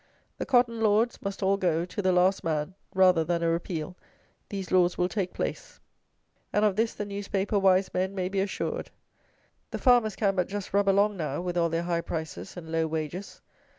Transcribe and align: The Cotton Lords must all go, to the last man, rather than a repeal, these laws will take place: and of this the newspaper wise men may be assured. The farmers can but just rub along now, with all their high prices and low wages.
The 0.39 0.47
Cotton 0.47 0.81
Lords 0.81 1.21
must 1.21 1.43
all 1.43 1.57
go, 1.57 1.85
to 1.85 2.01
the 2.01 2.11
last 2.11 2.43
man, 2.43 2.73
rather 2.95 3.23
than 3.23 3.43
a 3.43 3.49
repeal, 3.51 3.95
these 4.49 4.71
laws 4.71 4.97
will 4.97 5.07
take 5.07 5.31
place: 5.31 5.79
and 6.51 6.65
of 6.65 6.75
this 6.75 6.95
the 6.95 7.05
newspaper 7.05 7.59
wise 7.59 7.93
men 7.93 8.15
may 8.15 8.27
be 8.27 8.39
assured. 8.39 8.89
The 9.69 9.77
farmers 9.77 10.15
can 10.15 10.35
but 10.35 10.47
just 10.47 10.73
rub 10.73 10.89
along 10.89 11.17
now, 11.17 11.39
with 11.39 11.55
all 11.55 11.69
their 11.69 11.83
high 11.83 12.01
prices 12.01 12.57
and 12.57 12.71
low 12.71 12.87
wages. 12.87 13.41